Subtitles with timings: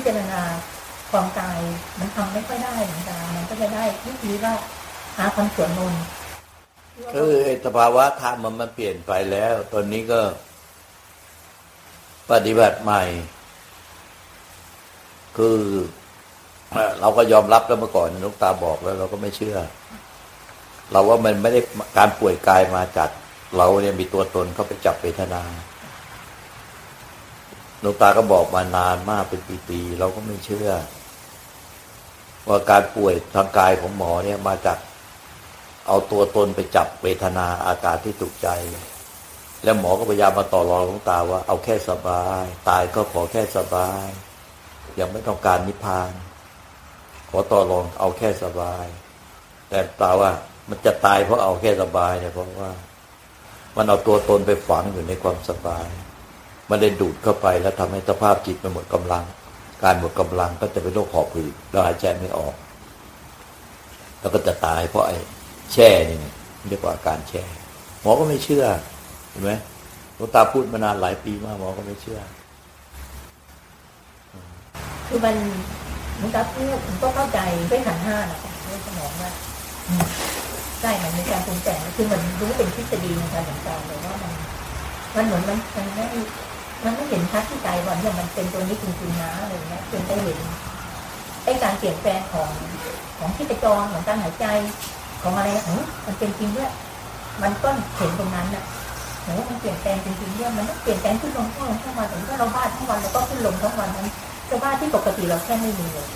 [0.00, 0.42] พิจารณา
[1.10, 1.60] ความกาย
[1.98, 4.54] มันทำไม่ค่อยได้เหมือนกันมันก็จะได้วิธีว่า
[5.18, 5.94] หาความสวนนน
[7.14, 7.32] คือ
[7.64, 10.20] สภาวะธรรมมันมันเปลี่ยนไปแล้ว ตอนนี้ก็
[12.30, 13.02] ปฏิบัติใหม่
[15.36, 15.58] คือ
[17.00, 19.58] เราก็ยอมรับแล้วเมื่อก่อนนุกตาบอกแล้ว เราก็ไม่เชื่อ
[20.92, 21.60] เราว่ามันไม่ได้
[21.96, 23.10] การป่วยกายมาจาก
[23.56, 25.42] เราเนี่ยมีตัวตนเข้าไปจับเวทนา
[27.82, 30.70] นุกตาก็บอกมานานมากเป็นปีๆเราก็ไม่เชื่อ
[32.48, 34.78] ว่าการป่วยทางกายของหมอเนี่ยมาจาก
[35.86, 38.48] เอาตัวตนไปจับเวทนาอาการที่ถูกใจ
[39.64, 44.06] แล้วหมอก็พยายามมาต่อรองหลวงตาว่าเอาแค่สบาย ตายก็ขอแค่สบาย
[44.98, 46.12] ยังไม่ต้องการนิพพาน
[47.30, 48.86] ขอต่อรองเอาแค่สบาย
[49.68, 50.30] แต่ตาว่า
[50.68, 52.72] มันจะตายเพราะเอาแค่สบายเนี่ยเพราะว่า
[53.76, 55.88] มันเอาตัวตนไปฝังอยู่ในความสบาย
[56.70, 59.24] มันได้ดูดเข้าไปแล้วทำให้สภาพจิตมันหมดกำลัง
[59.82, 62.54] การหมดกำลังก็จะเป็นโรคหอบหืดแล้วหายใจไม่ออก
[64.20, 65.16] แล้วก็จะตายเพราะไอ้
[65.72, 66.18] แช่นี่
[66.68, 67.42] เรียกว่าอาการแช่
[68.02, 68.64] หมอก็ไม่เชื่อ
[69.30, 69.52] เห็นไหม
[70.16, 72.20] หลวงตาพูดมานานหลายปีมากหมอก็ไม่เชื่อ
[75.06, 75.36] คือมัน
[76.18, 79.30] หลวงตาพูดผมก็เข้าใจด้วยขันห้านะคะด้วยสมองว่า
[80.80, 84.32] ใช่มันมีการปรุงแต่งคือมันรู้เป็นทฤษฎีในการหลวงตาเลยว่ามัน
[85.16, 86.04] มันเหมือนมันมันไม่
[86.84, 90.38] มันไม่เห็นชัดที่ใจว่าเนี่ยมันเป็นตัวนี้จริงๆนะอะไรเงี้ยจนได้เห็น
[91.44, 92.50] ไอ้การเปลี่ยนแปลงของ
[93.18, 94.46] ของที่ไปจรของการหายใจ
[95.22, 95.68] ของอะไรอ
[96.06, 96.70] มันเป็นจริงด้วย
[97.42, 98.64] มันก็เห็นตรงนั้นน่ะ
[99.22, 104.08] หมือนว่ามันเปลี่ยนแปลงจริงๆเนี่ยมันเปลี่ยนแปลงขึ้นลงทั้งวันทั้งวันถึงว่าเราบ้าทั้งวันแล้วก็ขึ้นลงทั้งวันนั้น
[104.48, 106.06] จะบ้าที่ปกติเราแค่ไม่มีเลย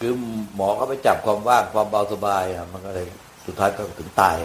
[0.00, 0.12] คือ
[0.54, 3.06] หมอเขาไปจับความว่างความเบาสบายอะมันก็เลย
[3.46, 4.36] สุดท้ายก็ถึงตาย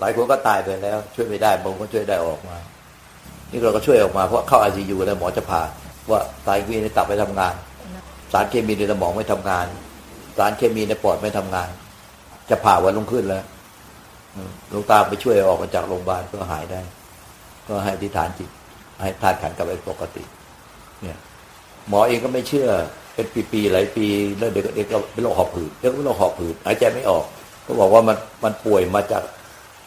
[0.00, 2.56] หลายคนก็ตายไปแล้ว ช่วยไม่ได้บางคนช่วยได้ออกมา
[3.54, 5.62] นี่เราก็ช่วยออกมาเพราะเข้าไอซียูแล้วหมอจะผ่า
[6.10, 7.54] ว่าไตวีในตับไปทำงาน
[8.32, 9.66] สารเคมีในสมองไม่ทำงาน
[10.38, 11.68] สารเคมีในปอดไม่ทำงาน
[12.50, 13.44] จะผ่าวันลงขึ้นแล้ว
[14.70, 16.80] หลวงตาไปช่วยออกมาจากโรงพยาบาลก็หายได้
[17.68, 18.50] ก็ให้ที่ฐานจิต
[19.02, 20.24] ให้ทานขันกลับไปปกติ
[21.02, 21.18] เนี่ย
[21.88, 22.68] หมอเองก็ไม่เชื่อ
[23.14, 24.06] เป็นปีๆหลายปี
[24.38, 27.24] แล้วเด็กเด็กก็เป็นโรคหอบหืดเด็กก็เป็นโรคหอบหืดหายใจไม่ออก
[27.66, 29.22] ก็บอกว่ามันมันป่วยมาจาก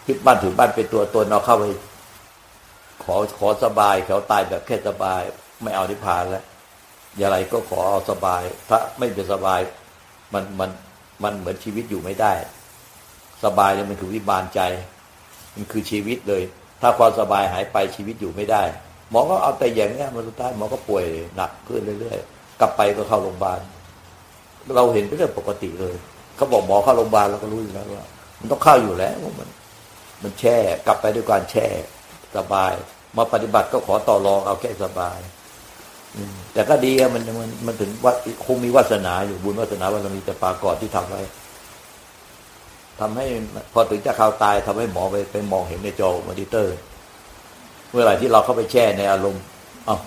[0.05, 1.63] พิษบ้านถึงบ้านเป็นตัวตนเอาเข้าไป
[3.07, 5.21] ขอขอสบายเขาตายแบบแค่สบาย
[5.63, 6.43] ไม่เอานิพพานแล้ว
[7.17, 9.59] อย่างไรก็ขอเอาสบายถ้าไม่เป็นสบาย
[10.33, 10.69] มันมัน
[11.23, 12.33] มันเหมือนชีวิตอยู่ไม่ได้
[13.43, 14.61] สบายเนี่ยมันคือวิบาลใจ
[15.55, 16.43] มันคือชีวิตเลย
[16.81, 18.63] ถ้าความสบายหายไปชีวิตอยู่ไม่ได้
[19.11, 23.59] หมอก็เอาแต่อย่างเงี้ยมาสุดท้ายหมอก็ป่วยหนักขึ้นเรื่อยๆ กลับไปก็เข้าโรงพยาบาล
[24.75, 25.95] เราเห็นเป็นเรื่องปกติเลย
[26.35, 28.07] เขาบอกหมอเข้าโรงพยาบาลเราก็รู้อยู่แล้วว่า
[28.39, 29.49] มันต้องเข้าอยู่แล้วมัน
[30.23, 30.57] มันแช่
[30.87, 31.67] กลับไปด้วยการแช่
[32.37, 32.73] สบาย
[33.17, 35.19] มาปฏิบัติก็ขอต่อรองเอาแค่สบาย
[36.53, 38.13] แต่ก็ดีมันมันมันถึงว่า
[38.45, 41.21] คงมีวาสนาอยู่บุญวาสนาบารมีแต่ปากอดที่ทำไว้
[42.99, 43.25] ทำให้
[43.73, 46.77] พอถึงจะข่าวตายทำให้หมอไปไปมองเห็นในจอมอนิเตอร์
[47.91, 49.43] เมื่อไหร่ที่เราเข้าไปแช่ในอารมณ์
[49.87, 49.97] อ้า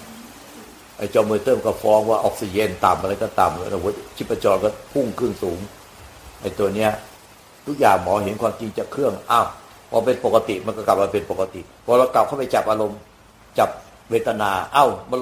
[0.98, 3.80] ไอ้จอมอนิเตอร์ก็ฟ้องว่าออกซิเจนต่ำอะไรก็ต่ำแล้ว
[4.16, 5.58] ชีพจรก็พุ่งขึ้นสูง
[6.40, 6.90] ไอ้ตัวเนี้ย
[7.66, 9.46] ทุกอย่างหมอเห็นความจริงจากเครื่องอ้าว
[9.90, 12.98] พอเป็นปกติมันก็กลับมาเป็นปกติพอเรากลับเข้าไปจับอารมณ์
[13.58, 13.68] จับ
[14.10, 15.20] เวทนา เอ้ามัน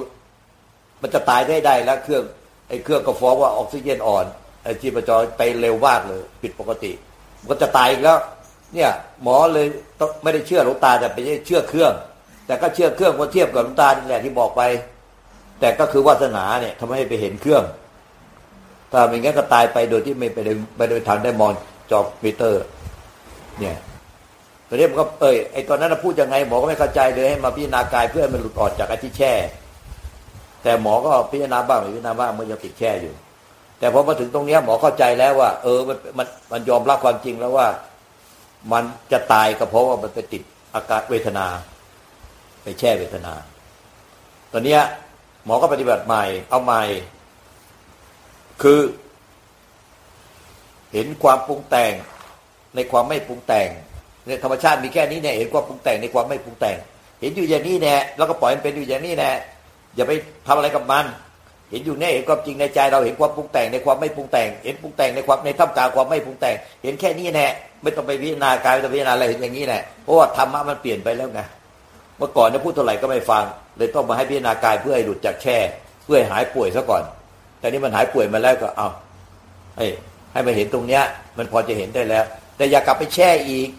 [1.01, 2.23] มันจะตายได้ได้แล้วเครื่อง
[2.69, 4.25] ไอ้เครื่องก็ฟ้องว่าออกซิเจนอ่อน
[4.63, 6.91] ไอ้จีปจอยไปเร็วมากเลย ผิดปกติ
[7.47, 8.17] มันจะตายอีกแล้ว
[8.73, 8.91] เนี่ย
[9.23, 9.65] หมอเลย
[10.23, 11.93] ไม่ได้เชื่อหลวงตาแต่ไปเชื่อเครื่อง
[12.45, 14.61] แต่ก็เชื่อเครื่องพอเทียบกับหลวงตานี่แหละที่บอกไป
[15.59, 17.63] แต่ก็คือวาสนาเนี่ยทำให้ไปเห็นเครื่อง
[18.91, 21.51] ถ้าไม่งั้นก็ตายไปโดยที่ไม่ไปได้ไม่ได้ทันได้มอง
[21.91, 22.63] จอมิเตอร์
[23.59, 23.75] เนี่ย
[24.69, 29.33] ตอนนี้มันก็เอ้ยไอ้ตอนนั้นพูดยังไงหมอก็ไม่เข้าใจเลยให้มาพิจารณากายเพื่อให้มันหลุดออกจากไอ้ที่แช่
[30.63, 33.13] แต่หมอก็พิจารณาบ้างไม่พิจารณาบ้างมันยังติดแช่อยู่
[33.79, 37.67] แต่พอมาถึงตรงนี้หมอเข้าใจแล้วว่า เออมันมันมันยอมรับความจริงแล้วว่า
[38.71, 41.47] มันจะตายก็เพราะว่ามันไปติดอาการเวทนา
[42.63, 43.33] ไปแช่เวทนา
[44.51, 44.77] ตอนนี้
[45.45, 46.83] หมอก็ปฏิบัติใหม่ เอาใหม่
[48.61, 48.79] คือ
[50.93, 51.93] เห็นความปรุงแต่ง
[52.75, 53.69] ในความไม่ปรุงแต่ง
[54.29, 56.77] ในธรรมชาติมีแค่นี้เนี่ยเห็นความปรุงแต่งในความไม่ปรุงแต่ง
[57.21, 59.31] เห็นอยู่อย่างนี้แน่แล้วก็ปล่อยมันเป็นอยู่อย่างนี้แน่
[59.95, 60.11] อย่าไป
[60.47, 61.05] ทำอะไรกับมัน
[61.71, 67.47] เห็นอยู่เนี่ยเห็นความจริงในใจเราเห็นความปรุงแต่งในความไม่ปรุงแต่ง เห็นปรุงแต่งในความในท่ามกลางความไม่ปรุงแต่ง เห็นแค่นี้แน่
[67.83, 71.41] ไม่ต้องไปพิจารณากายไม่ต้องพิจารณาอะไรเห็นอย่างนี้แน่เพราะว่าธรรมะมันเปลี่ยนไปแล้วไง
[72.17, 73.43] เมื่อก่อนเนี่ยพูดเท่าไหร่ก็ไม่ฟัง
[73.77, 75.57] เลยต้องมาให้พิจารณากายเพื่อให้หลุดจากแช่
[76.05, 77.03] เพื่อให้หายป่วยซะก่อน
[77.59, 78.87] แต่นี้มันหายป่วยมาแล้วก็เอา
[79.77, 79.85] ให้
[80.33, 81.03] ให้มาเห็นตรงเนี้ย
[81.37, 82.23] มันพอจะเห็นได้แล้ว
[82.57, 83.69] แต่อย่ากลับไปแช่อีก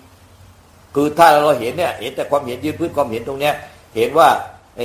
[0.95, 3.55] คือถ้าเราเห็นเนี่ยเห็นแต่ความเห็นยืนพื้นความเห็นตรงเนี้ย
[3.97, 4.29] เห็นว่า
[4.77, 4.83] ไอ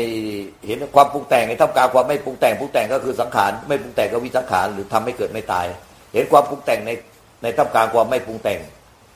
[0.67, 5.65] เห็นความปรุงแต่งในท่ามกลางความไม่ปรุงแต่งปรุงแต่งก็คือสังขารไม่ปรุงแต่งก็วิสังขารหรือทำให้เกิดไม่ตาย
[6.13, 6.91] เห็นความปรุงแต่งใน
[7.43, 8.59] ในท่ามกลางความไม่ปรุงแต่ง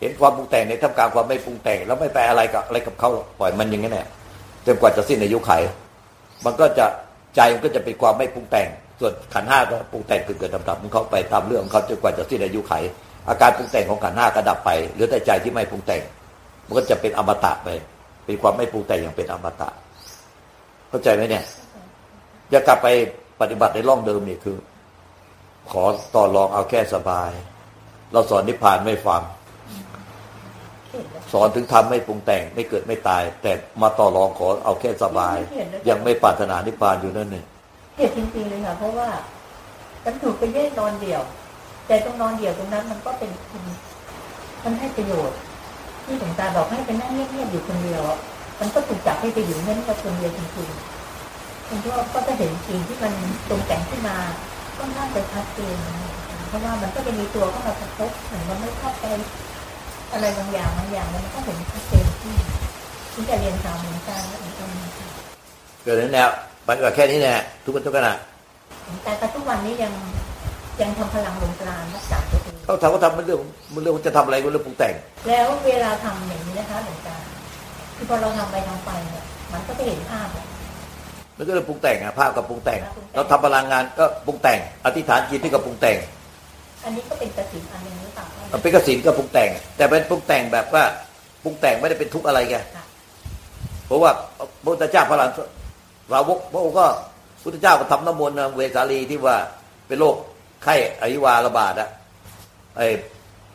[0.01, 3.09] เห็นความปรุงแต่งในท่ามกลางความไม่ปรุงแต่ง แล้วไม่ไปอะไรกับอะไรกับเขา
[3.39, 4.07] ปล่อยมันอย่างนี้แหละ
[4.65, 5.51] จนกว่าจะสิ้นอายุไข
[6.45, 6.85] มันก็จะ
[7.35, 8.67] ใจมันก็จะเป็นความไม่ปรุงแต่ง
[8.99, 12.73] ส่วนขันห้าก็ปรุงแต่งเกิดเกิดดับๆมันเขาไปตามเรื่องของเขาจนกว่าจะสิ้นอายุไข
[13.29, 16.01] อาการปรุงแต่งของขันห้าก็ดับไปเหลือแต่ใจที่ไม่ปรุงแต่ง
[16.69, 17.69] มันก็จะเป็นอมตะไป
[18.25, 19.69] เป็นความไม่ปรุงแต่งอย่างเป็นอมตะ
[20.89, 21.43] เข้าใจไหมเนี่ย
[22.49, 22.87] อย่ากลับไป
[23.41, 24.57] ปฏิบัติในร่องเดิมนี่คือ
[25.71, 25.83] ขอ
[26.15, 27.31] ต่อรองเอาแค่สบาย
[28.11, 29.21] เราสอนนิพพานไม่ฟัง
[31.33, 33.51] สอนถึงทำไม่ปรุงแต่งไม่เกิดไม่ตาย แต่
[33.81, 35.37] มาต่อรองขอเอาแค่สบาย
[35.89, 37.45] ยังไม่ปรารถนานิพพานอยู่นั่นเนี่ย
[37.97, 39.09] เหตุจริงๆเลยค่ะเพราะว่า
[40.03, 41.21] ฉันถูกไปแย่งนอนเดี่ยว
[41.87, 43.29] แต่ตรงนอนเดี่ยวตรงนั้นมันก็เป็น
[44.63, 45.37] มันให้ประโยชน์
[46.09, 48.17] ที่หลวงตาบอกให้ไปนั่งเงียบๆอยู่คนเดียวอะ
[48.59, 53.13] มันก็ถูกจับให้ไปอยู่เงียบๆคนเดียวจริงๆคุณก็ก็จะเห็นสิ่งที่มัน
[53.49, 54.17] ตรงแต่งขึ้นมา
[54.77, 55.77] ก็น่าจะชัดเจน
[56.47, 59.05] เพราะว่ามันก็จะมีตัวเข้ามากระทบเหมือนมันไม่เข้าใจ
[60.11, 62.35] อะไรบางอย่างบางอย่างมันก็เห็นชัดเจนที่
[63.13, 64.69] ที่จะเรียนตามหลวงตาแล้วเหมือนกัน
[65.83, 66.29] เกิดนั้นแล้ว
[66.67, 68.13] ปฏิบัติแค่นี้แหละทุกคนทุกขณะ
[69.03, 69.93] แต่ปัจจุบันนี้ยัง
[70.81, 72.17] ยังทำพลังลงกลางรักษา
[72.69, 73.39] ตัวเองเขาทำก็ทำมันเรื่อง
[73.73, 74.93] มันเรื่องจะทำอะไรก็เรื่องปรุงแต่ง
[75.27, 77.15] แล้วเวลาทำอย่างนี้นะคะหลวงตา
[77.95, 79.23] คือพอเราทำไปทำไปเนี่ย
[79.53, 80.45] มันก็จะเห็นภาพอะ
[81.37, 82.79] มันก็เรื่องปรุงแต่งอะภาพกับปรุงแต่ง
[83.15, 85.97] เราทำพลังงานก็ปรุงแต่ง อธิษฐานจิตที่กับปรุงแต่ง
[86.83, 90.83] อันนี้ก็เป็นกระสินอันหนึงหรือเปล่าคะมันเป็นกสินก็ปรุงแต่ง แต่เป็นปรุงแต่งแบบว่า
[91.43, 92.85] ปรุงแต่งไม่ได้เป็นทุกข์อะไรแกค่ะ
[93.87, 95.29] เพราะว่าพระพุทธเจ้าพระหลาน
[96.11, 96.85] สาวกพระองค์ก็
[97.43, 99.37] พุทธเจ้าก็ทำน้ำมนต์นะเวสาลีที่ว่า
[99.87, 100.15] เป็นโรค
[100.63, 101.89] ไข้อหิวาระบาดอะ
[102.79, 102.87] ไอ้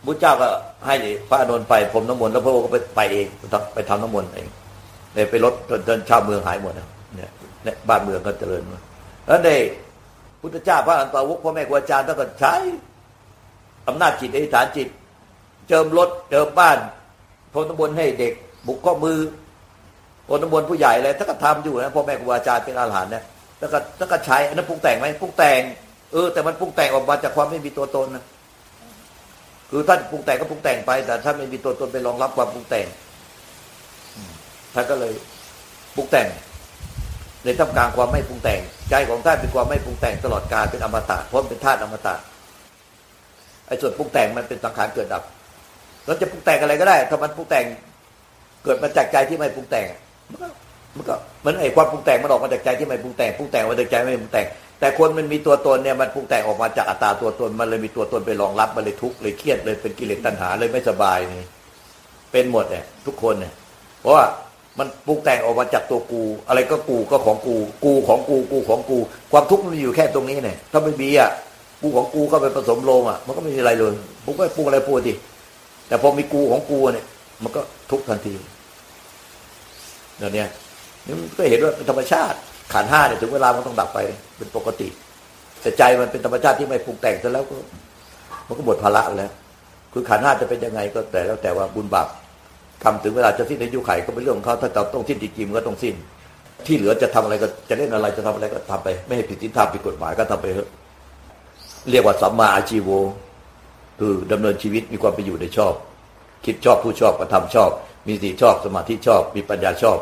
[0.04, 0.48] พุทธเจ้าก็
[0.86, 0.94] ให้
[1.28, 4.48] พระอานนไปพรมน้ำมนต์แล้วพระองค์ก็ไปไปเองไปทำไปทำน้ำมนต์เอง
[5.14, 5.54] เลยไปลด
[5.88, 6.88] จนชาวเมืองหายหมดเนี่ย
[7.64, 8.80] เนี่ยบ้านเมืองก็เจริญมา
[9.26, 9.50] แล้วใน
[10.40, 12.54] พุทธเจ้าพระอันตาวกพ่อแม่ครูอาจารย์ต้องก็ใช้
[13.88, 14.88] อำนาจจิตอธิษฐานจิต
[15.68, 16.78] เจิมรถเจิมบ้าน
[17.52, 18.32] พรมน้ำมนต์ให้เด็ก
[18.66, 19.18] บุกข้อมือ
[20.28, 23.24] คนตำบลผู้ใหญ่อะไรถ้านก็ทำอยู่นะพ่อแม่ครูอาจารย์เป็นอาหารเนี่ย
[23.58, 25.60] แล้วก็แล้วก็ใช้อันนั้นปรุงแต่งไหมปรุงแต่ง
[26.12, 28.24] เออแต่มันปรุงแต่งออกมาจากความไม่มีตัวตนนะ
[29.76, 32.86] คือถ้านปรุงแต่งก็ปรุงแต่งไป แต่ถ้านไม่มีตัวตนไปรองรับความปรุงแต่ง
[34.74, 35.12] ท่านก็เลย
[35.96, 36.26] ปรุงแต่ง
[37.44, 38.60] ในท่ามกลางความไม่ปรุงแต่ง
[38.90, 42.14] ใจของท่านเป็นความไม่ปรุงแต่งตลอดกาลเป็นอมตะเพราะมันเป็นธาตุอมตะ
[43.66, 45.22] ไอ้ส่วนปรุงแต่งมันเป็นสังขารเกิดดับ
[46.06, 47.64] เราจะปรุงแต่งอะไรก็ได้ ถ้ามันปรุงแต่ง
[48.64, 49.86] เกิดมาจากใจที่ไม่ปรุงแต่ง
[50.96, 54.46] มันก็เหมันไอ้ความปรุงแต่งมันออกมาจากใจที่ไม่ปรุงแต่งปรุงแต่งมาจากใจไม่ปรุงแต่ง
[54.84, 61.48] แต่คนมันมีตัวตนเนี่ยมันปรุงแต่งออกมาจากอัตตาตัวตน มันเลยมีตัวตนไปรองรับมันเลยทุกข์เลยเครียดเลยเป็นกิเลสตัณหาเลยไม่สบายนี่
[62.32, 63.52] เป็นหมดเนี่ยทุกคนเนี่ย
[64.00, 64.24] เพราะว่า
[64.78, 68.98] มันปรุงแต่งออกมาจากตัวกู อะไรก็กูก็ของกู กูของกูกูของกู
[69.32, 71.30] ความทุกข์มันอยู่แค่ตรงนี้เนี่ยถ้าไม่มีอะ
[71.82, 73.92] กูของกูก็ไปผสมลงอะ มันก็ไม่มีอะไรเลย
[74.24, 75.14] กูก็ปรุงอะไรพูดดิ
[75.88, 77.06] แต่พอมีกูของกูเนี่ย
[77.42, 77.60] มันก็
[77.90, 78.34] ทุกข์ทันที
[80.18, 80.44] เดี๋ยวนี้
[81.06, 82.38] นี่มันก็เห็นว่าเป็นธรรมชาติ
[82.72, 83.98] ขันห้าเนี่ยถึงเวลามันต้องดับไป
[84.36, 84.88] เป็นปกติ
[85.60, 87.56] แต่ใจมันเป็นธรรมชาติที่ไม่ปรุงแต่งซะแล้วก็
[88.46, 89.32] มันก็หมดภาระแล้ว
[89.92, 92.08] คือขันห้าจะเป็นยังไงก็แต่แล้วแต่ว่าบุญบาป
[92.82, 95.94] กรรมถึงเวลาจะสิ้นอายุไขก็เป็นเรื่องของเขาถ้าเราต้องสิ้นจริงๆมันก็ต้องสิ้น
[96.66, 100.68] ที่เหลือจะทำอะไรก็จะเล่นอะไรจะทำอะไรก็ทำไป ไม่ให้ผิดศีลธรรมผิดกฎหมายก็ทำไปเถอะ
[101.90, 102.90] เรียกว่าสัมมาอาชีโว
[104.00, 105.74] คือดำเนินชีวิตมีความเป็นอยู่ในชอบ
[106.44, 107.70] คิดชอบผู้ชอบกระทำชอบ
[108.06, 109.98] มีสติชอบสมาธิชอบ มีปัญญาชอบ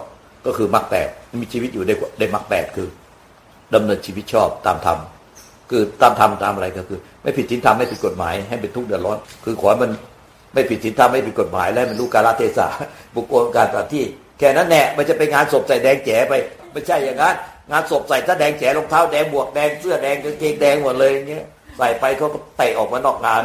[0.46, 1.08] ก็คือมรรคแปด
[1.42, 2.88] มีชีวิตอยู่ได้ได้มรรคแปดคือ
[3.74, 4.98] ดำเนินชีวิตชอบตามธรรม
[5.70, 9.90] คือตามธรรมตามอะไรก็คือ ไม่ผิดศีลธรรมไม่ผิดกฎหมาย ให้เป็นทุกข์เดือดร้อน คือขอให้มัน
[10.54, 12.66] ไม่ผิดศีลธรรมไม่ผิดกฎหมาย และมันรู้กาลเทศะ
[13.16, 14.04] บุคคลการปฏิบัติที่
[14.38, 16.34] แค่นั้นแน่มันจะไปงานศพใส่แดงแจ๋ไป
[16.72, 17.34] ไม่ใช่อย่างนั้น
[17.70, 21.44] งานศพใส่ถ้าแดงแจ๋รองเท้าแดงบวกแดงเสื้อแดงกางเกงแดงหมดเลยอย่างเงี้ย
[21.78, 23.42] ใส่ไปเขาก็เตะออกมานอกงาน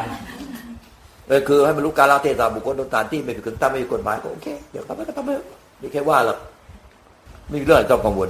[1.27, 5.29] เลยคือให้มันรู้การลเทศะบุคคลต่างที่ไม่ผิดกฎตามไม่ผิดกฎหมายก็โอเคเดี๋ยวทำไปก็ทำไป
[5.79, 6.37] ไม่แค่ว่าหรอก
[7.49, 8.29] ไม่มีเรื่องอะไรต้องกังวล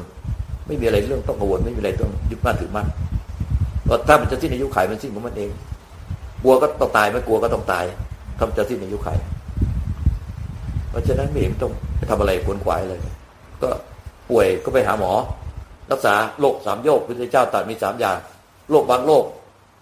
[0.67, 2.87] ไม่มีอะไรเรื่องต้องกังวล ไม่มีอะไรต้องยึดมั่นถือมั่น
[3.85, 5.49] เพราะถ้ามันจะสิ้นอายุขัยมันสิ้นของมันเอง
[6.43, 7.85] กลัวก็ต้องตายไม่กลัวก็ต้องตาย
[8.39, 9.17] ทำจะสิ้นอายุขัย
[10.89, 12.99] เพราะฉะนั้นไม่เห็นต้องไปทำอะไรขวนขวายเลย
[13.61, 13.69] ก็
[14.29, 15.11] ป่วยก็ไปหาหมอ
[15.91, 18.17] รักษาโรคสามโรคพระเจ้าตรัสมีสามอย่าง
[18.69, 19.23] โรคบางโรค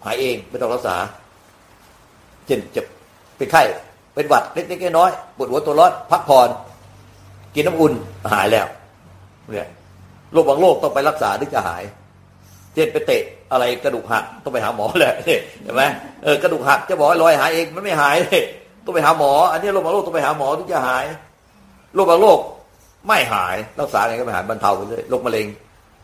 [0.03, 0.95] หายเองไม่ต้องรักษา
[2.45, 2.81] เช่นจะ
[3.37, 3.61] เป็นไข้
[4.13, 6.49] เป็นหวัดเล็กๆน้อยๆปวดหัวตัวร้อนพักผ่อน
[7.55, 7.93] กินน้ำอุ่น
[8.33, 8.67] หายแล้ว
[9.51, 9.67] เนี่ย
[10.33, 11.83] โรคบางโรคต้องไปรักษาถึงจะหาย
[12.73, 15.13] เช่นไปเตะอะไรกระดูกหักต้องไปหาหมอเลย
[15.63, 15.83] เห็นไหม
[16.23, 18.41] เออกระดูกหักจะบอกให้ลอยหายเองมันไม่หายเลย
[18.85, 21.03] ต้องไปหาหมอ อันนี้โรคบางโรคต้องไปหาหมอถึงจะหาย
[21.95, 22.39] โรคบางโรค
[23.07, 25.47] ไม่หายรักษาไงก็ไม่หายบรรเทาไปเรื่อยโรคมะเร็ง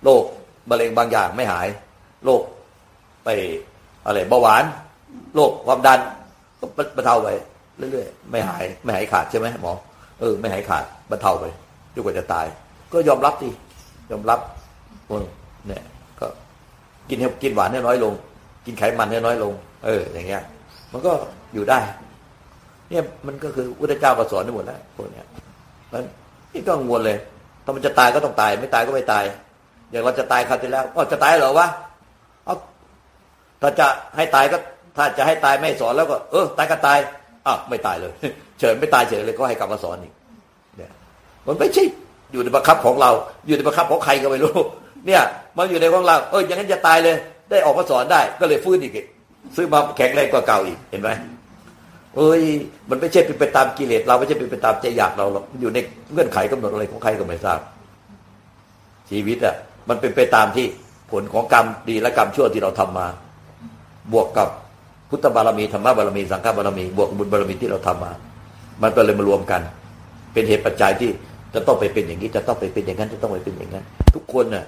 [0.03, 0.23] โรค
[0.69, 1.67] มะเร็งบางอย่างไม่หาย
[2.25, 2.41] โรค
[3.23, 3.29] ไป
[4.05, 4.63] อะไรเบาหวาน
[5.35, 5.99] โรคความดัน
[6.59, 6.65] ก็
[6.97, 7.29] บรรเทาไป
[7.77, 9.73] เรื่อยๆไม่หายไม่หายขาดใช่ไหมหมอ
[10.19, 11.45] เออไม่หายขาดบรรเทาไป
[11.93, 12.45] จนกว่าจะตาย
[12.93, 13.49] ก็ยอมรับดิ
[14.11, 14.39] ยอมรับ
[15.67, 15.83] เนี่ย
[16.19, 16.25] ก็
[17.09, 18.13] กินกินหวานให้น้อยลง
[18.65, 19.53] กินไขมันให้น้อยลง
[19.85, 20.43] เออ อย่างเงี้ย
[20.91, 21.11] มันก็
[21.53, 21.79] อยู่ได้
[22.89, 25.25] เนี่ยมันก็คือพุทธเจ้าก็สอนได้หมดแล้วพวกเนี้ย
[25.91, 26.03] มัน
[26.53, 27.17] นี่ก็กังวลเลย
[27.63, 29.23] ถ้ามันจะตายก็ต้องตาย ไม่ตายก็ไม่ตาย
[29.91, 31.67] อย่างเราจะตายคราวที่แล้วก็จะตายเหรอวะ
[32.45, 32.55] เอา
[33.61, 34.57] ถ้าจะให้ตายก็
[34.97, 36.97] ถ้าจะให้ตายไม่สอนแล้วก็ เออ ตายก็ตาย
[37.45, 38.11] อ้าวไม่ตายเลย
[38.59, 40.13] เฉินไม่ตายเฉยเลยก็ให้กลับมาสอนอีก
[40.77, 40.91] เนี่ย
[41.47, 41.85] มันไม่ใช่
[42.31, 43.11] อยู่ในบังคับของเรา
[43.47, 44.55] อยู่ในบังคับของใครก็ไม่รู้
[45.07, 45.21] เนี่ย
[45.57, 47.15] มันอยู่ในของเราเอออย่างนั้นจะตายเลย
[47.49, 48.93] ได้ออกมาสอนได้ก็เลยฟื้นอีก
[49.55, 51.09] ซื้อมาแข็งแรงกว่าเก่าอีกเห็นไหม
[52.17, 52.41] เอ้ย
[52.89, 55.77] มันไม่ใช่เป็นไปตามกิเลสเราไม่ใช่เป็นไปตามใจอยากเราหรอกอยู่ใน
[56.11, 57.59] เงื่อนไขกำหนดอะไรของใครก็ไม่ทราบ
[59.09, 59.55] ชีวิตอะ
[59.89, 60.65] มันเป็นไปตามที่
[61.11, 63.07] ผลของกรรมดีและกรรมชั่วที่เราทำมา
[64.13, 64.47] บวกกับ
[65.09, 68.11] พุทธบารมีธรรมบารมีสังฆบารมี บวกบุญบารมีที่เราทำมา
[68.81, 69.61] มันก็เลยมารวมกัน
[70.33, 71.09] เป็นเหตุปัจจัยที่
[71.53, 74.65] จะต้องไปเป็นอย่างนี้จะต้องไปเป็นอย่างนั้นจะต้องไปเป็นอย่างนั้น ทุกคนน่ะ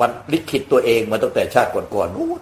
[0.00, 2.40] มันลิขิตตัวเองมาตั้งแต่ชาติก่อนๆนู้น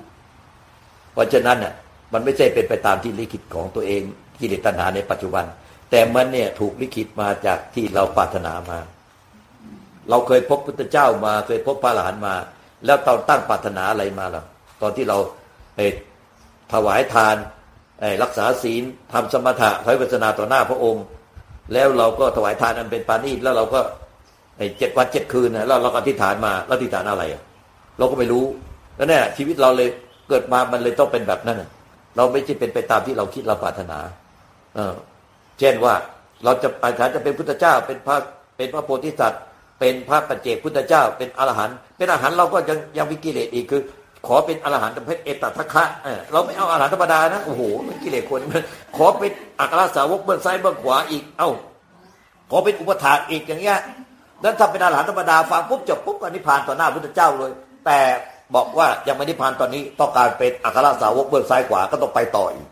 [1.12, 1.72] เพราะฉะนั้นน่ะ
[2.12, 4.02] มันไม่ใช่เป็นไปตามที่ลิขิตของตัวเอง
[4.40, 5.44] กิเลสตัณหาในปัจจุบัน
[5.90, 8.78] แต่มันเนี่ยถูกลิขิตมาจากที่เราปรารถนามา
[10.10, 12.34] เราเคยพบพุทธเจ้ามาเคยพบพระอรหันต์มา
[12.86, 14.44] แล้วตอนตั้งปรารถนาอะไรมาล่ะ
[14.82, 15.18] ตอนที่เรา
[15.76, 17.36] เถวายทาน
[18.22, 18.82] รักษาศีล
[19.12, 21.04] ทำสมถะถอยปัสนาต่อหน้าพระองค์
[21.72, 23.80] แล้วเราก็ถวายทานอันเป็นปานีแล้วเราก็
[24.78, 27.22] เจ็ดวันเจ็ดคืนนะแล้วเราก็อธิษฐานมาแล้วอธิษฐานอะไร
[27.98, 28.44] เราก็ไม่รู้
[28.96, 29.88] แล้วเนี่ยชีวิตเราเลย
[30.28, 31.62] เกิดมามันเลยต้องเป็นแบบนั้น
[32.16, 33.98] เราไม่ใช่เป็นไปตามที่เราคิดเราปรารถนา
[34.74, 34.94] เออ
[35.58, 35.94] เช่นว่า
[36.44, 38.16] เราจะอธิษฐานจะเป็นพุทธเจ้า เป็นพระ
[38.56, 39.42] เป็นพระโพธิสัตว์
[39.80, 43.82] เป็นพระปัจเจกพุทธเจ้า เป็นอรหันต์เป็นอรหันต์เราก็ยังยังวิกิเลสอีกคือ
[44.26, 45.84] ขอเป็นอรหันต์ประเภทเอตทัคคะ
[46.32, 47.62] เราไม่เอาอรหันต์ธรรมดานะโอ้โห
[48.02, 48.40] กิเลสคน
[48.96, 51.50] ขอเป็นอัครสาวกเบื้องซ้ายเบื้องขวาอีก เอ้า
[52.50, 53.78] ขอเป็นอุปถาอีกอย่างเงี้ย
[54.42, 57.52] นั้นถ้าเป็นอรหันต์ธรรมดาฟังปุ๊บจบปุ๊บอันนี้ผ่านต่อหน้าพุทธเจ้าเลย
[57.86, 57.98] แต่
[58.54, 62.66] บอกว่ายังไม่ได้ผ่านตอนนี้ต้องการเป็นอัครสาวกเบื้องซ้ายขวาก็ต้องไปต่ออีก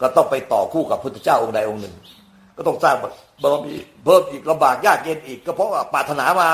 [0.00, 1.94] ก็ต้องไปต่อคู่กับพุทธเจ้าองค์ใดองค์หนึ่ง
[2.56, 2.96] ก็ต้องสร้าง
[3.42, 3.74] บารมี
[4.04, 6.48] เพิ่มอีกลำบากยากเย็นอีก ก็เพราะว่าปรารถนามา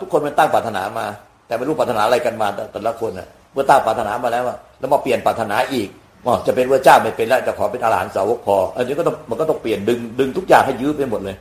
[0.00, 1.06] ทุกคนมันตั้งปรารถนามา
[1.46, 4.44] แต่ไม่รู้ปรารถนาอะไรกันมาแต่ละคนน่ะ เมื่อตั้งปรารถนามาแล้ว
[4.78, 5.88] แล้วมาเปลี่ยนปรารถนาอีก
[6.26, 11.36] อ๋อจะเป็นพระเจ้าไม่เป็นแล้วจะขอเป็นอรหันต์สาวกพออันนี้ก็ต้องมันก็ต้องเปลี่ยนดึงดึงทุกอย่างให้ยื้อไปหมดเลย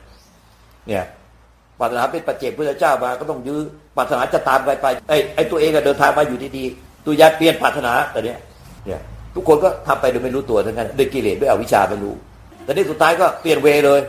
[0.88, 1.06] เนี่ย
[1.80, 3.60] ปรารถนาเป็นปัจเจกพระเจ้ามาก็ต้องยื้อ
[3.98, 8.38] ปรารถนาจะตามไปไปไอ้ไอ้ตัวเองก็เดินทางมาอยู่ดีๆตัวยาเปลี่ยนปรารถนาแต่เนี้ย
[8.86, 9.02] เนี่ย
[9.36, 12.14] ทุกคนก็ทำไปโดยไม่รู้ตัวทั้งนั้นด้วยกิเลสด้วยอวิชชาไม่รู้
[12.64, 14.00] แต่นี่สุดท้ายก็เปลี่ยนเวเลย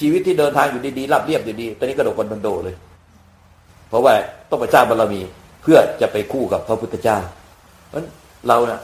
[0.00, 2.74] ชีวิตที่เดินทางอยู่ดีๆรับเรียบอยู่ดีตอนนี้กระโดดคนบันโดเลย
[3.88, 4.14] เพราะว่า
[4.50, 5.20] ต้องไปสร้างบารมี
[5.62, 7.18] เพื่อจะไปคู่กับพระพุทธเจ้า
[7.96, 8.04] ราะ
[8.48, 8.80] เราเนะ่ะ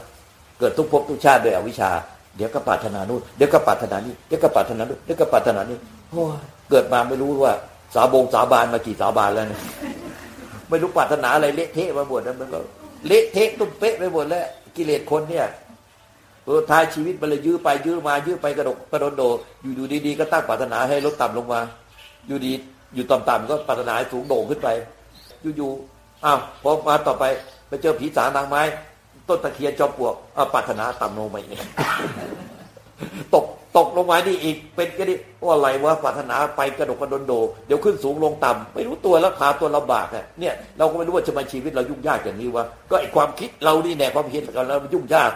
[0.59, 1.91] เกิดทุกภพทุกชาติด้วยอวิชชา
[2.37, 5.79] เดี๋ยวก็ปรารถนานู่นเดี๋ยวก็ปรารถนานี่เดี๋ยวก็ปรารถนานู่นเดี๋ยวก็ปรารถนานี่
[6.11, 6.23] โอ้
[6.71, 7.55] เกิดมาไม่รู้ว่า
[7.95, 9.61] สาบงสาบานมากี่สาบานแล้วเนี่ย
[10.69, 12.59] ไม่รู้ปรารถนาอะไรเละเทะมาหมดแล้วมันก็
[13.07, 15.47] เละเทะตุ้มเป๊ะไปหมดแล้วกิเลสคนเนี่ย
[16.45, 19.23] เออท้ายชีวิตมันเลยยื้อไปยื้อมายื้อไปกระดกกระโดดโด
[19.63, 21.61] อยู่ดูดีๆก็ตั้งปรารถนาให้ลดต่ำลงมา
[22.27, 22.53] อยู่ดี
[22.95, 24.69] อยู่ต่ำๆก็ปรารถนาให้สูงโด่งขึ้นไป
[25.57, 27.25] อยู่ๆอ้าวพอมาต่อไป
[27.69, 28.63] ไปเจอผีสางนางไม้
[29.29, 30.15] ต้นตะเคียนจอมปลวก
[30.53, 31.61] ปรารถนาต่ำลงมาอีก
[33.35, 33.45] ตก
[33.77, 35.15] ตกลงมานี่อีกเป็นก็ดิ
[35.45, 37.33] ว่าอะไรวะปรารถนาไปกระดกกระโดนโด
[37.67, 40.07] เดี๋ยวขึ้นสูงลงต่ำไม่รู้ตัวแล้วขาตัวลำบาก
[40.41, 45.31] เนี่ยเราก็ไม่รู้ว่าจะมาชีวิตเรายุ่งยากอย่างนี้วะก็ไอความคิดเรานี่แน่ความคิดเรายุ่งยาก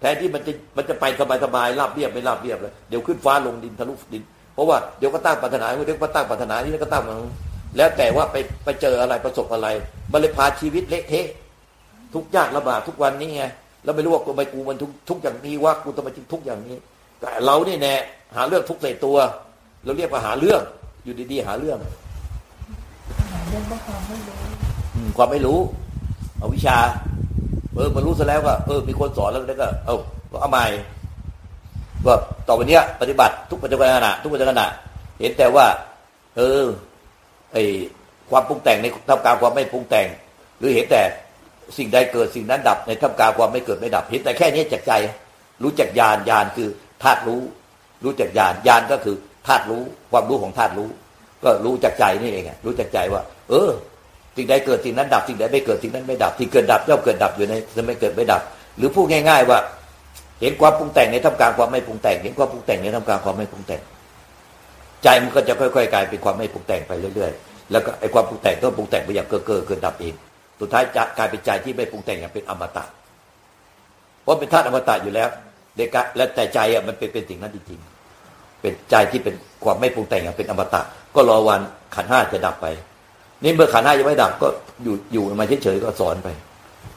[0.00, 1.04] แทนที่มันจะมันจะไป
[1.44, 4.22] สบายๆราบเรียบไม่ราบเรียบเลยเดี๋ยวขึ้นฟ้าลงดินทะลุดิน
[4.54, 7.02] เพราะว่าเดี๋ยวก็ตั้งปรารถนาเดี๋ยวก็ตั้งปรารถนานี่แล้วก็ตั้ง
[7.76, 9.68] แล้วแต่ว่าไปไปเจออะไรประสบอะไร
[10.12, 11.26] มันเลยพาชีวิตเละเทะ
[12.14, 13.44] ทุกยากลำบากทุกวันนี้ไง
[13.84, 16.76] แล้วไม่รู้ว่ากูไมกูมันทุกทุกอย่างนี้ว่ากูทำไมจึงทุกอย่างนี้
[17.20, 17.94] แต่เราเนี่ยแน่
[18.36, 19.16] หาเรื่องทุกใส่ตัว
[19.84, 20.60] เราเรียกว่าหาเรื่อง
[21.04, 21.78] อยู่ดีๆหาเรื่อง
[23.48, 24.38] เรื่องความไม่รู้
[25.16, 25.58] ความไม่รู้
[26.38, 26.76] เอาวิชา
[27.74, 30.00] เออมารู้ซะแล้วก็เออมีคนสอนแล้วก็ เออ
[30.40, 30.64] เอาใหม่
[32.06, 32.16] ว่า
[32.48, 34.68] ต่อไปเนี้ย ปฏิบัติทุกปัจจุบันขณะทุกปัจจุบันขณะ
[35.20, 35.66] เห็นแต่ว่า
[36.36, 36.64] เออ
[37.52, 37.56] ไอ
[38.30, 40.06] ความปรุงแต่งในทำการความไม่ปรุงแต่ง
[40.58, 41.02] หรือเห็นแต่
[41.78, 44.92] สิ่งใดเกิดสิ่งนั้นดับในทำการความไม่เกิดไม่ดับเห็นแต่แค่นี้จากใจ
[45.62, 46.68] รู้จักญาณญาณคือ
[47.02, 47.42] ธาตุรู้
[48.04, 49.16] รู้จักญาณญาณก็คือ
[49.46, 50.88] ธาตุรู้ความรู้ของธาตุรู้
[51.44, 53.70] ก็รู้จักใจนี่เองรู้จักใจว่า เออ
[54.36, 58.42] สิ่งใดเกิดสิ่งนั้นดับสิ่งใดไม่เกิดสิ่งนั้นไม่ดับที่เกิดดับย่อมเกิดดับอยู่ในจะไม่เกิดไม่ดับ
[58.76, 59.58] หรือพูดง่าย ๆ ว่า
[60.40, 63.80] เห็นความปรุงแต่งในทำกลางความไม่ปรุงแต่ง เห็นความปรุงแต่งในทำกลางความไม่ปรุงแต่ง
[65.02, 70.14] ใจมันก็จะค่อยๆกลายเป็นความไม่ปรุงแต่งไปเรื่อยๆแล้วก็ไอ้ความปรุงแต่งก็ปรุงแต่งไปอย่างเก้อเก้อเกินดับเอง
[70.60, 72.84] สุดท้ายจะกลายเป็นใจที่ไม่ปรุงแต่งอย่างเป็นอมตะ
[74.22, 75.28] เพราะเป็นธาตุอมตะอยู่แล้ว
[75.76, 79.34] เด็กและแต่ใจอะมันเป็นเป็นสิ่งนั้นจริงๆเป็นใจที่เป็น
[79.64, 80.80] ความไม่ปรุงแต่งอย่างเป็นอมตะ
[81.14, 81.60] ก็รอวัน
[81.94, 82.66] ขันห้าจะดับไป
[83.42, 84.46] นี่เมื่อขันห้ายังไม่ดับก็
[84.82, 86.28] อยู่อยู่มาเฉยๆก็สอนไป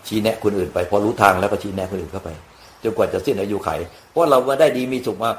[0.08, 2.30] ชี้แนะคนอื่นไป พอรู้ทางแล้วก็ชี้แนะคนอื่นเข้าไป
[2.84, 3.70] จนกว่าจะสิ้นอายุไข
[4.12, 5.32] เพราะเรามาได้ดีมีสุขมา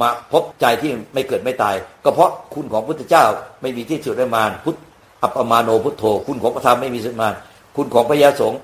[0.00, 3.24] มาพบใจที่ไม่เกิดไม่ตาย ก็เพราะคุณของพุทธเจ้า
[3.62, 4.76] ไม่มีที่สุดได้มานพุทธ
[5.22, 7.34] อัปมาโนพุทโธ คุณของพระธรรมไม่มีสุดมาน
[7.76, 8.60] คุณของพระยาสงฆ์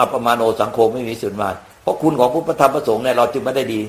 [0.00, 3.80] อัปมาโนสังโฆไม่มีสุดมานเพราะคุณของพุทธธรรมพระสงฆ์เนี่ยเราจึงไม่ได้ดี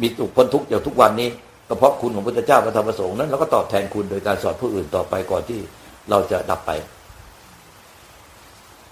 [0.00, 1.28] มีสุขพ้นทุกข์อย่างทุกวันนี้
[1.68, 5.60] ก็เพราะคุณของพุทธเจ้าพระธรรมพระสงฆ์นั้นเราก็ตอบแทนคุณโดยการสอนผู้อื่นต่อไปก่อนที่
[6.10, 6.70] เราจะดับไป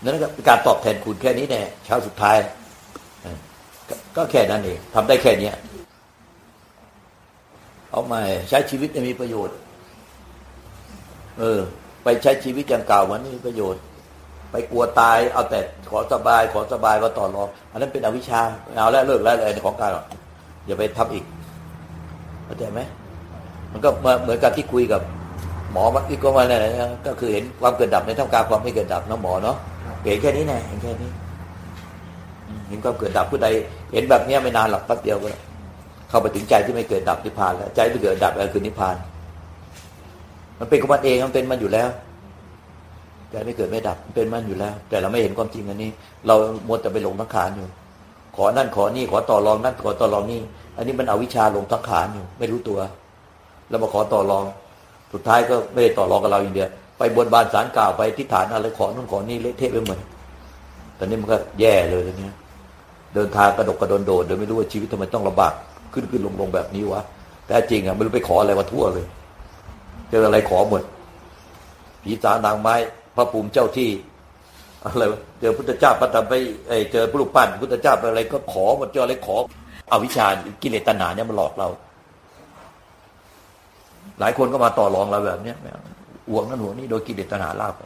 [0.02, 2.36] นั่นก็การตอบแทนคุณแค่นี้แน่เช้าสุดท้าย
[4.16, 5.54] ก็แค่นั้นเองทำได้แค่เนี้ย
[7.90, 9.56] เอาใหม่ใช้ชีวิตให้มีประโยชน์
[11.38, 11.60] เออ
[12.04, 13.82] ไปใช้ชีวิตอย่างเก่ามันไม่มีประโยชน์
[14.50, 18.40] ไปกลัวตายเอาแต่ขอสบายขอสบายมาต่อรองอันนั้นเป็นอวิชชา
[18.74, 19.90] เอาแล้วเลิกแล้วอะไรของการ
[20.66, 21.24] อย่าไปทำอีก
[22.44, 22.80] เข้าใจไหม
[23.72, 23.88] มันก็
[24.22, 25.00] เหมือนกับที่คุยกับ
[25.72, 26.60] หมอมักที่ก็มาเนี่ย
[27.06, 29.56] ก็คือเห็นความเกิดดับในท่ามกลางความไม่เกิดดับนะหมอเนาะ
[30.04, 31.10] เห็นแค่นี้แน่เห็นแค่นี้
[32.68, 33.48] เห็นความเกิดดับผู้ใด
[33.92, 35.30] เห็นแบบนี้ไม่นานหรอกแป๊บเดียวก็
[36.08, 38.96] เข้าไปถึงใจที่ไม่เกิดดับนิพพานแล้วใจที่เกิดดับแล้วคือนิพพาน
[40.64, 41.88] มันเป็นของมันเองมันเป็นมันอยู่แล้ว
[43.30, 45.90] ใจไม่เกิดไม่ดับเป็นมันอยู่แล้ว แต่เราไม่เห็นความจริงอันนี้
[46.26, 46.34] เรา
[46.68, 47.66] มัวแต่ไปหลงทั้งขานอยู่
[48.36, 50.40] ขอนั่นขอนี่ขอต่อรองนั่นขอต่อรองนี่
[50.76, 52.78] อันนี้มันเอาวิชาลงทั้งขานอยู่ ไม่รู้ตัว
[53.68, 54.44] แล้วมาขอต่อรอง
[55.12, 56.68] สุดท้ายก็ไม่ได้ต่อรองกับเราอย่างเดียว
[56.98, 59.98] ไปบนบานสารกล่าวไปทิฏฐานอะไรขอนู่นขอนี่เละเทะไปหมด
[60.98, 62.28] ตอนนี้มันก็แย่เลยตอนนี้
[63.14, 65.52] เดินทางกระดกกระโดนโดดโดยไม่รู้ว่าชีวิตทำไมต้องลำบาก
[65.92, 67.00] ขึ้นขึ้นลงลงแบบนี้วะ
[67.46, 69.06] แต่จริงอะไม่รู้ไปขออะไรมาทั่วเลย
[70.14, 70.82] จออะไรขอหมด
[72.02, 72.74] ผีสางนางไม้
[73.16, 73.90] พระภูมิเจ้าที่
[74.84, 75.02] อะไร
[75.40, 76.34] เจอพุทธเจ้าประทับไป
[76.92, 79.36] เจอพระรูปปั้นพุทธเจ้าอะไรก็ขอหมดเจออะไรขอ
[79.90, 80.26] อวิชชา
[80.62, 81.68] กิเลสตัณหาเนี่ยมันหลอกเรา
[84.20, 85.56] หลายคนก็มาต่อรองเราแบบเนี้ย
[86.30, 87.80] ห่วงนั่นห่วงนี่โดยกิเลสตัณหาลาไป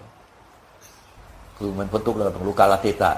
[1.58, 3.10] คือมันพ้นทุกข์เราต้องรู้กาลเทศะ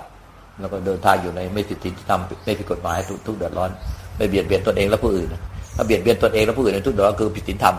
[0.60, 3.70] แล้วก็เดินทางอยู่ในไม่ผิดศีลธรรมไม่ผิดกฎหมายทุกทุกเดือดร้อน
[4.16, 5.28] ไม่เบียดเบียนตนเองและผู้อื่น
[5.76, 7.74] ถ้าเบียดเบียนตนเองและผู้อื่นในทุกเดือดร้อนคือผิดศีลธรรม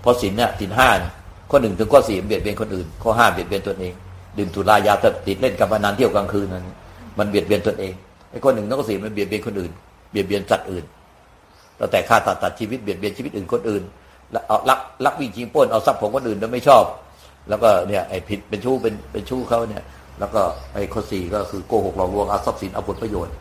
[0.00, 0.88] เพราะศีลเนี่ยศีลห้า
[1.50, 3.94] ข้อหนึ่งถึงข้อสี่เบียดเบียนคนอื่น ข้อห้าเบียดเบียนตนเอง
[4.38, 6.64] ดื่มสุรายาเสพติดเล่นกับพนันเที่ยวกลางคืนนั้น
[7.18, 7.94] มันเบียดเบียนตนเอง
[8.30, 9.72] ไอ้ข้อหนึ่งข้อสี่มันเบียดเบียนคนอื่น
[10.10, 10.84] เบียดเบียนสัตว์อื่น
[11.76, 13.82] เราแต่ฆ่าตัดตัดชีวิตเบียดเบียนชีวิตอื่นคนอื่น
[14.48, 16.84] เอาลักลักวิ่งชิงป้นเอาทรัพย์ของคนอื่นโดยไม่ชอบ
[17.48, 19.82] แล้วก็เนี่ยไอ้ผิดเป็นชู้เป็นเป็นชู้เขาเนี่ย
[20.20, 20.40] แล้วก็
[20.74, 23.34] ไอ้ข้อสี่ก็คือโกหกหลอกลวงเอาทรัพย์สินเอาผลประโยชน์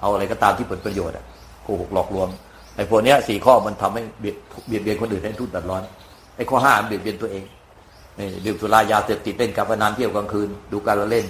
[0.00, 1.24] เอาอะไรก็ตามที่ผลประโยชน์อะ
[1.64, 2.28] โกหกหลอกลวง
[2.76, 4.36] ไอ้พวกเนี้ยสี่ข้อมันทำให้เบียด
[4.68, 5.82] เบียดเบียนคนอื่นให้ทุกข์เดือดร้อน
[6.36, 7.44] ไอ้ข้อห้าเบียดเบียนตัวเอง
[8.18, 11.26] นี่ดื่มสุรายาเสพติดเล่นการพนันเที่ยวกลางคืน ดูการละเล่น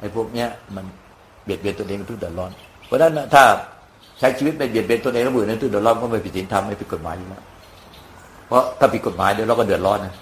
[0.00, 0.84] ไอ้พวกเนี้ยมัน
[1.44, 2.50] เบียดเบียนตัวเองทุกข์เดือดร้อน
[2.86, 3.42] เพราะฉะนั้นถ้า
[4.18, 7.42] ใช้ชีวิตเป็นเบียดเบียนตัวเองแล้วอื่นนั้นทุกข์เดือดร้อนก็ไม่ผิดศีลธรรมไม่ผิดกฎหมายอยู่แล้ว
[8.48, 10.14] เพราะถ้าผิดกฎหมายเดี๋ยวเราก็เดือดร้อนนะ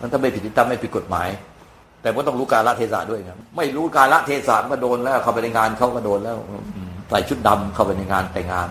[0.00, 1.28] มันถ้าไม่ผิดศีลธรรมไม่ผิดกฎหมาย
[2.02, 6.36] แต่ก็ต้องรู้การละเทศะด้วยครับไม่รู้การละเทศะก็โดนแล้วเข้าไปในงานเขาก็โดนแล้ว
[7.10, 8.68] ใส่ชุดดำเข้าไปในงานแต่งงาน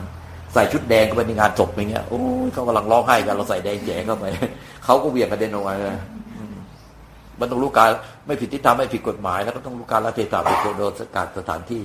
[0.55, 4.25] ใส่ชุดแดงเข้าไปในงานจบอย่างเงี้ยโอ้ยเขากำลังร้องไห้กันเราใส่แดงแย่เข้าไป
[4.85, 5.97] เขาก็เวียงกระเด็นออกมาเลย
[7.39, 7.89] มันต้องรู้การ
[8.25, 11.83] ไม่ผิดที่ทำไม่ผิดกฎหมาย แล้วก็ต้องรู้การละเทศะเป็นโดนสกัดสถานที่